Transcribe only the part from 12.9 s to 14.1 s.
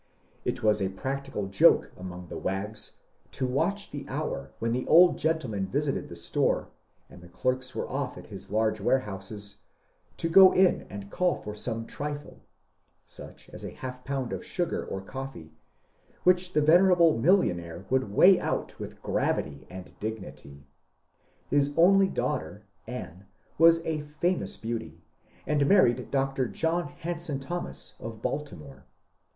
such as a half